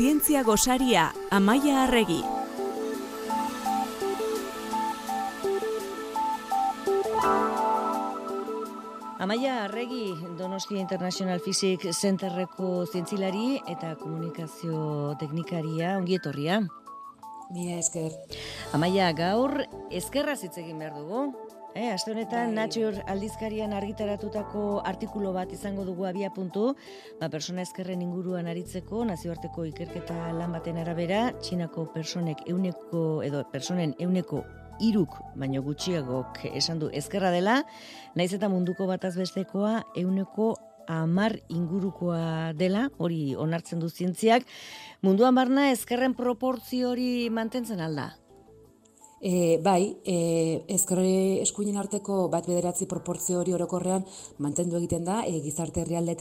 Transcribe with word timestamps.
Zientzia 0.00 0.40
gosaria, 0.42 1.12
Amaia 1.30 1.82
Arregi. 1.82 2.22
Amaia 9.18 9.66
Arregi, 9.66 10.14
Donostia 10.38 10.80
International 10.80 11.42
Physics 11.44 12.00
Centerreko 12.00 12.86
zientzilari 12.86 13.60
eta 13.68 13.92
komunikazio 14.00 15.18
teknikaria, 15.20 15.98
ongi 15.98 16.16
etorria. 16.16 16.62
Mia 17.52 17.76
esker. 17.76 18.16
Amaia, 18.72 19.12
gaur 19.12 19.66
eskerra 19.92 20.32
hitz 20.40 20.56
egin 20.64 20.80
behar 20.80 20.96
dugu. 20.96 21.28
Eh, 21.74 21.92
aste 21.92 22.10
honetan 22.10 22.50
Bai. 22.50 22.66
Nature 22.66 23.04
aldizkarian 23.06 23.72
argitaratutako 23.72 24.80
artikulu 24.84 25.30
bat 25.32 25.52
izango 25.54 25.84
dugu 25.86 26.06
abia 26.08 26.30
puntu, 26.34 26.72
ba, 27.20 27.28
persona 27.30 27.62
eskerren 27.62 28.02
inguruan 28.02 28.48
aritzeko, 28.50 29.04
nazioarteko 29.06 29.68
ikerketa 29.68 30.32
lan 30.34 30.50
baten 30.56 30.80
arabera, 30.82 31.28
Txinako 31.38 31.86
personek 31.94 32.42
euneko, 32.50 33.22
edo 33.22 33.44
personen 33.52 33.94
euneko 34.00 34.42
iruk, 34.82 35.14
baino 35.38 35.62
gutxiagok 35.62 36.40
esan 36.50 36.80
du 36.82 36.88
ezkerra 36.90 37.30
dela, 37.30 37.60
naiz 38.18 38.32
eta 38.34 38.48
munduko 38.50 38.88
bataz 38.90 39.14
bestekoa 39.20 39.84
euneko 39.94 40.56
amar 40.90 41.36
ingurukoa 41.48 42.50
dela, 42.58 42.88
hori 42.98 43.36
onartzen 43.38 43.78
du 43.78 43.88
zientziak, 43.88 44.42
munduan 45.06 45.38
barna 45.38 45.70
ezkerren 45.70 46.18
proportzio 46.18 46.90
hori 46.90 47.30
mantentzen 47.30 47.78
alda. 47.84 48.10
E, 49.20 49.58
bai, 49.60 49.98
e, 50.08 50.64
ezkerre 50.72 51.42
eskuinen 51.42 51.76
arteko 51.76 52.22
bat 52.32 52.46
bederatzi 52.48 52.86
proportzio 52.88 53.42
hori 53.42 53.52
orokorrean 53.52 54.06
mantendu 54.40 54.78
egiten 54.78 55.04
da 55.04 55.18
e, 55.28 55.42
gizarte 55.44 55.82
herrialde 55.82 56.16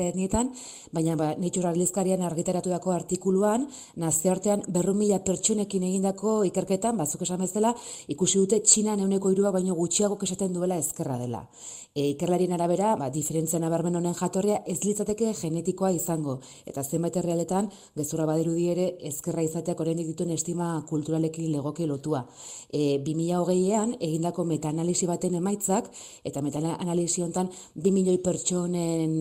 baina 0.92 1.16
ba, 1.16 1.34
Nature 1.38 1.70
Argizkarian 1.70 2.22
argitaratu 2.22 2.70
dako 2.70 2.92
artikuluan, 2.92 3.70
nazioartean 3.96 4.64
berru 4.68 4.94
mila 4.94 5.20
pertsonekin 5.24 5.84
egindako 5.84 6.44
ikerketan, 6.44 6.98
bazuk 6.98 7.22
esan 7.22 7.40
bezala, 7.40 7.74
ikusi 8.10 8.38
dute 8.38 8.60
Txinan 8.60 9.00
euneko 9.00 9.32
irua 9.32 9.52
baino 9.52 9.76
gutxiago 9.76 10.18
esaten 10.22 10.54
duela 10.54 10.78
ezkerra 10.78 11.18
dela. 11.18 11.48
E, 11.96 12.10
ikerlarien 12.10 12.52
arabera, 12.52 12.96
ba, 12.96 13.10
diferentzia 13.10 13.60
nabarmen 13.60 13.96
honen 13.96 14.14
jatorria 14.14 14.60
ez 14.68 14.84
litzateke 14.84 15.32
genetikoa 15.40 15.92
izango, 15.96 16.40
eta 16.66 16.84
zenbait 16.84 17.16
herrialetan 17.16 17.72
gezurra 17.96 18.28
badirudi 18.30 18.68
ere 18.70 18.86
ezkerra 19.10 19.42
izateak 19.42 19.80
oraindik 19.80 20.12
dituen 20.12 20.36
estima 20.36 20.84
kulturalekin 20.90 21.50
legoke 21.52 21.88
lotua. 21.88 22.26
E, 22.70 22.89
20hogeian 23.06 23.94
egindako 24.00 24.46
metaanalisi 24.50 25.08
baten 25.10 25.36
emaitzak, 25.40 25.90
eta 26.26 26.42
metaanalisi 26.42 27.24
hontan 27.24 27.52
2 27.76 27.94
milioi 27.94 28.18
pertsonen 28.24 29.14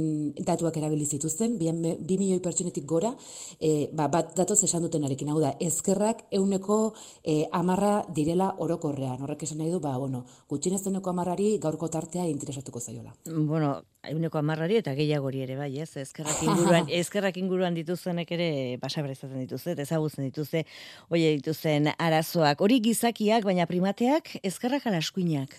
datuak 0.46 0.76
erabili 0.80 1.06
zituzten, 1.06 1.58
2 1.58 2.18
milioi 2.18 2.40
pertsonetik 2.44 2.86
gora, 2.86 3.12
e, 3.60 3.90
ba, 3.92 4.08
bat 4.08 4.34
datoz 4.36 4.62
esan 4.64 4.86
dutenarekin, 4.86 5.28
hau 5.32 5.40
da, 5.42 5.54
ezkerrak 5.60 6.24
euneko 6.40 6.80
e, 7.22 7.44
amarra 7.52 8.02
direla 8.14 8.54
orokorrean, 8.58 9.22
horrek 9.22 9.44
esan 9.46 9.62
nahi 9.62 9.70
du, 9.74 9.82
ba, 9.84 9.96
bueno, 9.98 10.24
gutxinez 10.48 10.84
euneko 10.86 11.10
amarrari 11.10 11.56
gaurko 11.62 11.88
tartea 11.92 12.26
interesatuko 12.28 12.80
zaiola. 12.80 13.14
Bueno, 13.26 13.76
euneko 14.06 14.38
amarrari 14.38 14.78
eta 14.78 14.94
gehiagori 14.94 15.42
ere, 15.44 15.56
bai, 15.58 15.70
ez? 15.82 15.90
Ezkerrak 16.00 16.42
inguruan, 16.46 16.88
ezkerrak 17.00 17.38
inguruan 17.40 17.74
dituztenek 17.76 18.30
ere 18.36 18.50
basabra 18.82 19.14
izaten 19.14 19.40
dituzte, 19.42 19.74
ezagutzen 19.82 20.28
dituzte, 20.28 20.64
oie 21.10 21.34
dituzten 21.40 21.90
arazoak. 21.96 22.62
Hori 22.64 22.80
gizakiak, 22.84 23.44
baina 23.48 23.66
primateak, 23.70 24.36
ezkerrak 24.42 24.86
ala 24.86 25.02
eskuinak. 25.02 25.56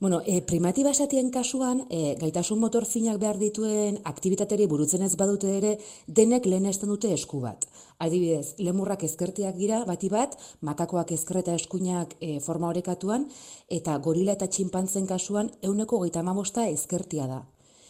Bueno, 0.00 0.22
e, 0.24 0.40
primati 0.40 0.80
basatien 0.82 1.28
kasuan, 1.28 1.82
e, 1.90 2.14
gaitasun 2.16 2.56
motor 2.58 2.86
finak 2.88 3.18
behar 3.20 3.36
dituen 3.36 3.98
aktivitateri 4.08 4.64
burutzen 4.64 5.02
ez 5.04 5.12
badute 5.20 5.50
ere, 5.58 5.72
denek 6.08 6.46
lehenesten 6.48 6.88
dute 6.88 7.10
esku 7.12 7.42
bat. 7.42 7.66
Adibidez, 8.00 8.54
lemurrak 8.64 9.04
ezkertiak 9.04 9.58
dira, 9.60 9.82
bati 9.84 10.08
bat, 10.08 10.38
makakoak 10.64 11.12
ezker 11.12 11.42
eta 11.42 11.52
eskuinak 11.52 12.16
e, 12.16 12.40
forma 12.40 12.70
horekatuan, 12.72 13.28
eta 13.68 13.98
gorila 14.00 14.32
eta 14.38 14.48
txinpantzen 14.48 15.04
kasuan, 15.04 15.52
euneko 15.60 16.00
geita 16.06 16.24
mamosta 16.24 16.64
ezkertia 16.64 17.28
da. 17.28 17.42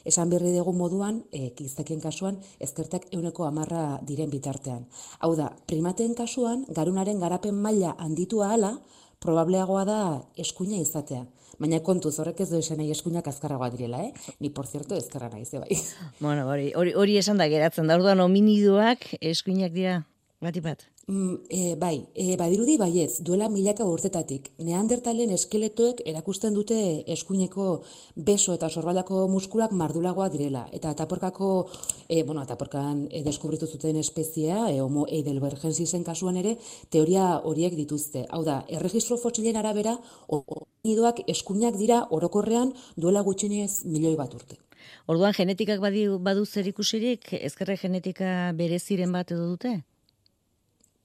Esan 0.02 0.34
berri 0.34 0.50
dugu 0.56 0.74
moduan, 0.74 1.22
e, 1.30 1.52
gizakien 1.54 2.02
kasuan, 2.02 2.42
ezkertak 2.58 3.06
euneko 3.14 3.46
amarra 3.46 4.00
diren 4.02 4.34
bitartean. 4.34 4.88
Hau 5.20 5.36
da, 5.38 5.52
primateen 5.70 6.18
kasuan, 6.18 6.66
garunaren 6.74 7.22
garapen 7.22 7.54
maila 7.54 7.94
handitua 8.02 8.50
hala, 8.56 8.80
probableagoa 9.22 9.84
da 9.84 10.00
eskuina 10.34 10.82
izatea. 10.82 11.28
Baina 11.60 11.82
kontuz 11.84 12.14
horrek 12.22 12.38
ez 12.40 12.48
du 12.48 12.56
esan 12.56 12.78
nahi 12.80 12.94
eskuinak 12.94 13.26
azkarragoa 13.28 13.68
direla, 13.74 14.00
eh? 14.06 14.34
Ni, 14.40 14.48
por 14.48 14.66
cierto, 14.66 14.96
ezkerra 14.96 15.28
naiz, 15.28 15.50
eh, 15.52 15.60
bai. 15.60 15.76
Bueno, 16.20 16.46
hori, 16.48 16.70
hori, 16.72 16.94
hori 16.96 17.18
esan 17.20 17.36
da 17.36 17.48
geratzen 17.52 17.90
da, 17.90 17.98
orduan 18.00 18.22
hominidoak 18.24 19.04
eskuinak 19.20 19.74
dira, 19.76 19.98
bati 20.40 20.60
bat. 20.60 20.84
Mm, 21.06 21.34
e, 21.48 21.74
bai, 21.76 22.06
e, 22.14 22.36
badirudi 22.36 22.76
baietz, 22.78 23.20
duela 23.26 23.48
milaka 23.52 23.84
urtetatik. 23.84 24.50
Neandertalen 24.64 25.32
eskeletoek 25.36 26.00
erakusten 26.06 26.54
dute 26.54 26.78
eskuineko 27.14 27.66
beso 28.14 28.54
eta 28.56 28.70
sorbaldako 28.70 29.26
muskulak 29.28 29.74
mardulagoa 29.76 30.28
direla. 30.32 30.66
Eta 30.72 30.94
ataporkako, 30.94 31.50
e, 32.08 32.22
bueno, 32.22 32.40
ataporkan 32.40 33.06
e, 33.10 33.24
deskubritu 33.26 33.66
zuten 33.66 33.96
espeziea, 34.00 34.70
e, 34.70 34.80
homo 34.80 35.04
eidelbergensisen 35.10 36.04
kasuan 36.04 36.40
ere, 36.40 36.56
teoria 36.88 37.26
horiek 37.44 37.76
dituzte. 37.76 38.24
Hau 38.30 38.44
da, 38.44 38.62
erregistro 38.68 39.18
fotxilen 39.18 39.60
arabera, 39.60 39.98
hominidoak 40.28 41.24
eskuinak 41.28 41.76
dira 41.76 42.06
orokorrean 42.10 42.72
duela 42.96 43.26
gutxinez 43.26 43.84
milioi 43.84 44.16
bat 44.16 44.34
urte. 44.34 44.56
Orduan 45.10 45.34
genetikak 45.36 45.80
badu 45.82 46.44
zer 46.46 46.66
ikusirik, 46.70 47.32
ezkerre 47.34 47.76
genetika 47.76 48.52
bereziren 48.56 49.12
bat 49.12 49.32
edo 49.34 49.48
dute? 49.52 49.80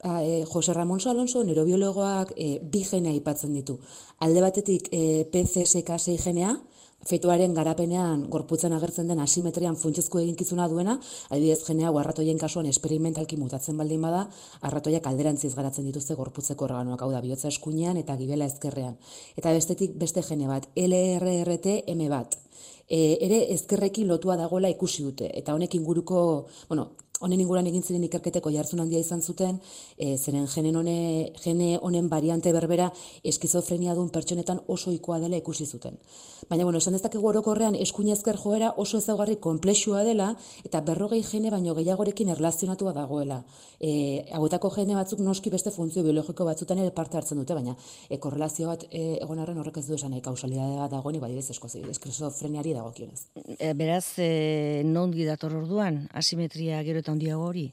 A, 0.05 0.21
e, 0.23 0.45
Jose 0.45 0.73
Ramon 0.73 1.01
Alonso 1.09 1.43
neurobiologoak 1.43 2.35
e, 2.38 2.59
bi 2.61 2.83
gene 2.85 3.09
aipatzen 3.09 3.53
ditu. 3.57 3.79
Alde 4.21 4.41
batetik 4.43 4.91
e, 4.93 5.25
PCSK6 5.33 6.17
genea, 6.27 6.51
fetuaren 7.05 7.53
garapenean 7.53 8.25
gorputzen 8.29 8.73
agertzen 8.73 9.09
den 9.09 9.21
asimetrian 9.21 9.77
funtsezko 9.77 10.21
eginkizuna 10.21 10.67
duena, 10.69 10.95
adibidez 11.29 11.63
genea 11.66 11.89
arratoien 12.01 12.38
kasuan 12.41 12.69
esperimentalki 12.69 13.38
mutatzen 13.38 13.77
baldin 13.77 14.01
bada, 14.05 14.25
arratoiak 14.61 15.07
alderantziz 15.09 15.53
garatzen 15.55 15.85
dituzte 15.89 16.17
gorputzeko 16.17 16.66
organoak, 16.66 17.01
hau 17.01 17.11
da, 17.11 17.22
bihotza 17.22 17.49
eskuinean 17.49 17.97
eta 18.01 18.17
gibela 18.17 18.45
ezkerrean. 18.45 18.97
Eta 19.37 19.53
bestetik 19.53 19.97
beste 20.01 20.22
gene 20.22 20.49
bat, 20.49 20.69
LRRT 20.75 21.79
M 21.93 22.09
bat. 22.09 22.37
E, 22.85 23.17
ere 23.25 23.41
ezkerrekin 23.53 24.07
lotua 24.07 24.37
dagoela 24.37 24.69
ikusi 24.69 25.03
dute, 25.03 25.29
eta 25.33 25.53
honek 25.57 25.73
inguruko, 25.77 26.19
bueno, 26.69 26.91
honen 27.25 27.41
inguruan 27.41 27.67
egin 27.71 27.83
ziren 27.83 28.05
ikerketeko 28.07 28.51
jartzun 28.53 28.83
handia 28.83 29.01
izan 29.01 29.21
zuten, 29.21 29.57
e, 29.97 30.15
zeren 30.17 30.47
genen 30.51 30.77
hone, 30.81 30.97
gene 31.41 31.71
honen 31.81 32.09
variante 32.11 32.53
berbera 32.53 32.91
eskizofrenia 33.33 33.95
duen 33.97 34.11
pertsonetan 34.13 34.61
oso 34.75 34.93
ikoa 34.93 35.19
dela 35.23 35.39
ikusi 35.41 35.65
zuten. 35.65 35.97
Baina, 36.49 36.63
bueno, 36.67 36.77
esan 36.77 36.93
dezakegu 36.93 37.25
orokorrean 37.31 37.75
eskuin 37.81 38.11
ezker 38.13 38.37
joera 38.37 38.71
oso 38.81 38.99
ezaugarri 39.01 39.39
komplexua 39.41 40.03
dela, 40.05 40.33
eta 40.67 40.81
berrogei 40.85 41.23
gene 41.25 41.49
baino 41.53 41.73
gehiagorekin 41.77 42.29
erlazionatua 42.35 42.93
dagoela. 42.93 43.39
E, 43.79 44.25
hauetako 44.37 44.69
gene 44.75 44.97
batzuk 44.97 45.23
noski 45.25 45.49
beste 45.53 45.73
funtzio 45.73 46.03
biologiko 46.05 46.45
batzutan 46.45 46.83
ere 46.83 46.93
parte 46.93 47.17
hartzen 47.17 47.41
dute, 47.41 47.57
baina 47.57 47.75
e, 48.09 48.19
korrelazio 48.21 48.69
bat 48.69 48.85
e, 48.91 49.17
egon 49.23 49.41
arren 49.41 49.57
horrek 49.61 49.81
ez 49.81 49.87
du 49.87 49.97
esan 49.97 50.13
nahi 50.13 50.21
kausalidade 50.25 50.77
bat 50.83 50.93
dagoen, 50.93 51.19
badibez 51.23 51.49
eskizofreniari 51.55 52.75
dagokionez. 52.77 53.25
E, 53.57 53.73
beraz, 53.73 54.19
e, 54.21 54.83
non 54.85 55.15
dator 55.15 55.55
orduan, 55.55 56.03
asimetria 56.13 56.83
gero 56.83 56.99
eta 57.01 57.14
handiago 57.15 57.49
hori? 57.49 57.71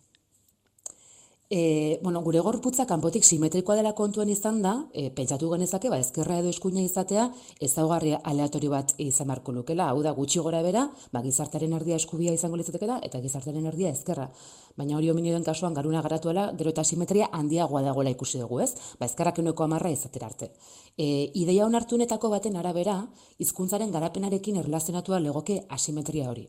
E, 1.54 2.00
bueno, 2.02 2.22
gure 2.24 2.40
gorputza 2.40 2.86
kanpotik 2.88 3.26
simetrikoa 3.28 3.74
dela 3.76 3.90
kontuan 3.92 4.30
izan 4.32 4.62
da, 4.64 4.70
e, 4.96 5.10
pentsatu 5.12 5.50
genezake, 5.50 5.90
ba, 5.92 5.98
ezkerra 6.00 6.38
edo 6.40 6.48
eskuina 6.48 6.80
izatea, 6.80 7.26
ezaugarri 7.66 8.14
aleatorio 8.30 8.70
bat 8.72 8.94
izan 9.04 9.28
marko 9.28 9.52
lukela, 9.52 9.90
hau 9.92 10.00
da, 10.06 10.14
gutxi 10.16 10.40
gora 10.40 10.62
bera, 10.64 10.86
ba, 11.12 11.20
gizartaren 11.26 11.74
erdia 11.76 11.98
eskubia 12.00 12.32
izango 12.32 12.56
litzatekela, 12.56 12.96
eta 13.04 13.20
gizartaren 13.20 13.68
erdia 13.68 13.92
ezkerra. 13.92 14.30
Baina 14.80 14.96
hori 14.96 15.12
hominidoen 15.12 15.44
kasuan 15.44 15.76
garuna 15.76 16.00
garatuela, 16.00 16.46
gero 16.56 16.72
eta 16.72 16.86
simetria 16.88 17.28
handiagoa 17.36 17.84
dagoela 17.84 18.16
ikusi 18.16 18.40
dugu, 18.40 18.62
ez? 18.64 18.72
Ba, 18.96 19.10
ezkerrak 19.10 19.44
euneko 19.44 19.68
amarra 19.68 19.92
izatera 19.92 20.32
arte. 20.32 20.54
E, 20.96 21.28
ideia 21.44 21.68
onartunetako 21.68 22.32
baten 22.32 22.56
arabera, 22.56 22.96
hizkuntzaren 23.36 23.92
garapenarekin 23.92 24.64
erlazionatua 24.64 25.20
legoke 25.20 25.66
asimetria 25.68 26.32
hori. 26.32 26.48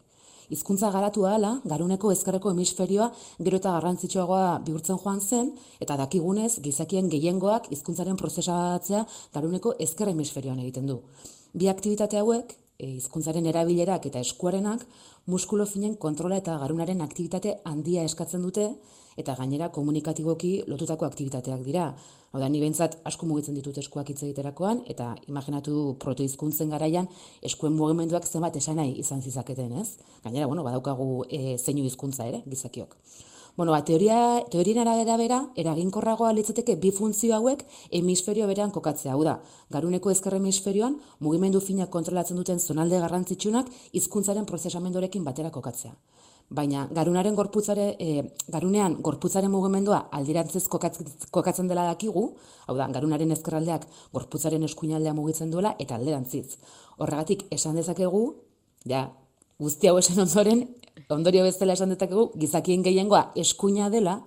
Hizkuntza 0.49 0.89
garatu 0.91 1.27
ahala, 1.27 1.59
garuneko 1.65 2.11
ezkerreko 2.11 2.51
hemisferioa 2.51 3.09
gero 3.39 3.59
eta 3.61 3.75
garrantzitsuagoa 3.77 4.59
bihurtzen 4.65 4.99
joan 5.03 5.21
zen, 5.21 5.53
eta 5.79 5.97
dakigunez, 5.97 6.59
gizakien 6.65 7.09
gehiengoak 7.09 7.69
hizkuntzaren 7.71 8.17
prozesatzea 8.17 9.05
garuneko 9.33 9.75
ezker 9.79 10.11
hemisferioan 10.11 10.59
egiten 10.59 10.87
du. 10.87 10.99
Bi 11.53 11.69
aktivitate 11.69 12.17
hauek, 12.17 12.55
hizkuntzaren 12.79 13.45
erabilerak 13.45 14.05
eta 14.09 14.21
eskuarenak, 14.23 14.83
muskulo 15.29 15.65
finen 15.65 15.95
kontrola 15.95 16.37
eta 16.41 16.57
garunaren 16.61 17.01
aktivitate 17.01 17.57
handia 17.69 18.03
eskatzen 18.03 18.41
dute, 18.41 18.69
eta 19.17 19.35
gainera 19.37 19.69
komunikatiboki 19.69 20.63
lotutako 20.67 21.05
aktivitateak 21.05 21.61
dira. 21.65 21.91
Hau 22.33 22.41
da, 22.41 22.49
ni 22.49 22.59
behintzat 22.63 22.97
asko 23.05 23.27
mugitzen 23.29 23.53
ditut 23.53 23.77
eskuak 23.77 24.09
hitz 24.09 24.23
egiterakoan, 24.23 24.81
eta 24.89 25.11
imaginatu 25.29 25.95
protoizkuntzen 26.01 26.73
garaian 26.73 27.09
eskuen 27.45 27.77
mugimenduak 27.77 28.25
zenbat 28.25 28.57
esan 28.57 28.81
nahi 28.81 28.97
izan 29.03 29.21
zizaketen, 29.21 29.75
ez? 29.83 29.99
Gainera, 30.23 30.49
bueno, 30.49 30.65
badaukagu 30.65 31.27
e, 31.29 31.59
zeinu 31.59 31.85
hizkuntza 31.85 32.25
ere, 32.25 32.41
gizakiok. 32.49 32.97
Bueno, 33.55 33.71
ba, 33.71 33.85
teoria, 33.85 34.43
teorien 34.49 34.79
arabera 34.81 35.13
bera, 35.13 35.37
eraginkorragoa 35.61 36.31
litzateke 36.33 36.73
bi 36.81 36.89
funtzio 36.89 37.35
hauek 37.35 37.59
hemisferio 37.93 38.47
berean 38.49 38.71
kokatzea. 38.73 39.13
Hau 39.13 39.21
da, 39.27 39.35
garuneko 39.69 40.09
ezker 40.09 40.33
hemisferioan 40.39 40.95
mugimendu 41.21 41.61
finak 41.61 41.91
kontrolatzen 41.93 42.39
duten 42.39 42.57
zonalde 42.57 42.97
garrantzitsunak 43.03 43.69
hizkuntzaren 43.93 44.49
prozesamendorekin 44.49 45.23
batera 45.27 45.51
kokatzea. 45.53 45.93
Baina 46.49 46.87
garunaren 46.97 47.37
gorputzare, 47.37 47.85
e, 48.01 48.23
garunean 48.49 48.97
gorputzaren 49.05 49.53
mugimendua 49.53 50.07
aldirantziz 50.11 50.65
kokatzen 50.67 51.69
dela 51.69 51.85
dakigu, 51.91 52.23
hau 52.65 52.75
da, 52.77 52.87
garunaren 52.89 53.37
ezkerraldeak 53.37 53.85
gorputzaren 54.17 54.65
eskuinaldea 54.65 55.13
mugitzen 55.13 55.53
duela 55.53 55.75
eta 55.77 56.01
alderantziz. 56.01 56.57
Horregatik 56.97 57.45
esan 57.53 57.77
dezakegu, 57.77 58.23
ja, 58.89 59.11
guzti 59.61 59.93
hau 59.93 59.99
esan 60.01 60.25
ondoren, 60.25 60.65
ondorio 61.09 61.43
bezala 61.43 61.73
esan 61.77 61.93
dezakegu, 61.93 62.31
gizakien 62.39 62.83
gehiengoa 62.85 63.31
eskuina 63.39 63.89
dela, 63.93 64.19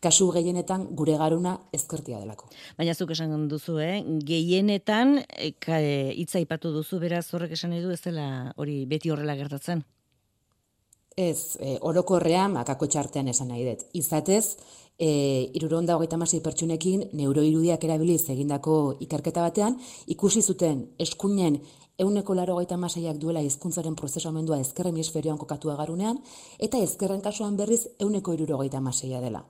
kasu 0.00 0.30
gehienetan 0.32 0.86
gure 0.96 1.16
garuna 1.20 1.58
ezkertia 1.76 2.20
delako. 2.22 2.48
Baina 2.78 2.94
zuk 2.94 3.12
esan 3.12 3.48
duzu, 3.48 3.78
eh? 3.84 4.00
gehienetan 4.26 5.18
e, 5.20 5.52
hitza 6.16 6.40
ipatu 6.40 6.72
duzu 6.72 7.00
beraz 7.02 7.26
horrek 7.34 7.52
esan 7.58 7.76
edu 7.76 7.92
ez 7.92 8.00
dela 8.06 8.26
hori 8.56 8.84
beti 8.88 9.12
horrela 9.12 9.36
gertatzen? 9.36 9.84
Ez, 11.16 11.56
e, 11.58 11.78
orokorrean, 11.80 12.52
makako 12.54 12.86
txartean 12.86 13.28
esan 13.28 13.50
nahi 13.50 13.64
dut. 13.66 13.82
Izatez, 13.98 14.56
e, 15.00 15.50
iruronda 15.56 15.96
hogeita 15.96 16.18
masi 16.20 16.40
pertsunekin 16.44 17.08
neuroirudiak 17.16 17.84
erabiliz 17.88 18.22
egindako 18.30 18.96
ikerketa 19.00 19.42
batean, 19.48 19.78
ikusi 20.06 20.42
zuten 20.42 20.84
eskuinen 20.98 21.58
euneko 22.00 22.34
laro 22.34 22.56
gaita 22.56 22.76
masaiak 22.80 23.18
duela 23.20 23.42
hizkuntzaren 23.44 23.96
prozesamendua 23.96 24.60
ezker 24.60 24.88
hemisferioan 24.88 25.38
kokatu 25.40 25.72
agarunean, 25.72 26.20
eta 26.58 26.78
ezkerren 26.78 27.20
kasuan 27.24 27.56
berriz 27.56 27.86
euneko 27.98 28.36
iruro 28.36 28.60
gaita 28.62 28.80
masaia 28.80 29.20
dela. 29.20 29.44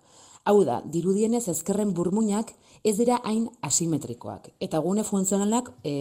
Hau 0.49 0.63
da, 0.65 0.81
dirudienez 0.89 1.43
ezkerren 1.53 1.91
burmuinak 1.93 2.55
ez 2.85 2.95
dira 2.97 3.19
hain 3.29 3.43
asimetrikoak. 3.67 4.49
Eta 4.65 4.79
gune 4.81 5.03
funtzionalak 5.05 5.69
e, 5.85 5.93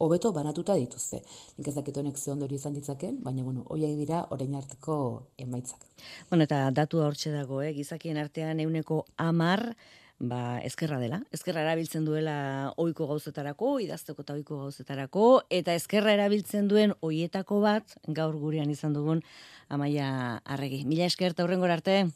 hobeto 0.00 0.30
banatuta 0.32 0.76
dituzte. 0.80 1.20
Nik 1.58 1.68
ez 1.68 1.74
dakit 1.76 1.98
honek 2.00 2.16
ze 2.16 2.30
ondori 2.32 2.56
izan 2.56 2.72
ditzaken, 2.72 3.18
baina 3.22 3.44
bueno, 3.44 3.66
hoiak 3.68 3.92
dira 3.98 4.22
orain 4.30 4.54
arteko 4.56 4.96
emaitzak. 5.36 5.84
Bueno, 6.30 6.48
eta 6.48 6.70
datu 6.70 7.02
hortxe 7.04 7.34
dago, 7.34 7.60
eh? 7.60 7.74
gizakien 7.76 8.16
artean 8.16 8.64
euneko 8.64 9.04
amar, 9.20 9.74
ba, 10.18 10.58
ezkerra 10.64 10.96
dela. 11.02 11.20
Ezkerra 11.36 11.66
erabiltzen 11.66 12.08
duela 12.08 12.72
ohiko 12.80 13.10
gauzetarako, 13.12 13.76
idazteko 13.84 14.24
eta 14.24 14.38
ohiko 14.38 14.62
gauzetarako, 14.64 15.28
eta 15.50 15.76
ezkerra 15.76 16.16
erabiltzen 16.16 16.72
duen 16.72 16.96
hoietako 17.02 17.60
bat, 17.60 17.98
gaur 18.08 18.40
gurean 18.40 18.72
izan 18.72 18.96
dugun, 18.96 19.20
amaia 19.68 20.40
arregi. 20.46 20.86
Mila 20.88 21.04
esker, 21.12 21.36
eta 21.36 21.44
arte? 21.76 22.06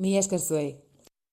Mi 0.00 0.16
esker. 0.16 0.89